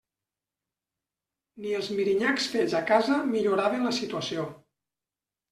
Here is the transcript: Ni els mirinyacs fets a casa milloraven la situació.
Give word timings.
Ni 1.65 1.75
els 1.79 1.89
mirinyacs 1.99 2.47
fets 2.55 2.75
a 2.81 2.83
casa 2.93 3.19
milloraven 3.35 3.87
la 3.91 3.95
situació. 4.01 4.49